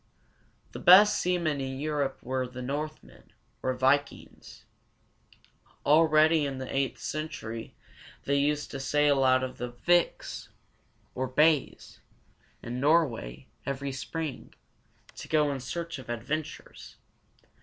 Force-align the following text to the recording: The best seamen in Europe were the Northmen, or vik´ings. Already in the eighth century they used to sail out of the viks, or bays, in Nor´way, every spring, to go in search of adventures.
The 0.71 0.79
best 0.79 1.15
seamen 1.19 1.61
in 1.61 1.79
Europe 1.79 2.23
were 2.23 2.47
the 2.47 2.63
Northmen, 2.63 3.33
or 3.61 3.77
vik´ings. 3.77 4.63
Already 5.85 6.43
in 6.43 6.57
the 6.57 6.75
eighth 6.75 6.97
century 6.99 7.75
they 8.23 8.33
used 8.37 8.71
to 8.71 8.79
sail 8.79 9.23
out 9.23 9.43
of 9.43 9.59
the 9.59 9.71
viks, 9.71 10.47
or 11.13 11.27
bays, 11.27 11.99
in 12.63 12.81
Nor´way, 12.81 13.45
every 13.63 13.91
spring, 13.91 14.55
to 15.17 15.27
go 15.27 15.51
in 15.51 15.59
search 15.59 15.99
of 15.99 16.09
adventures. 16.09 16.95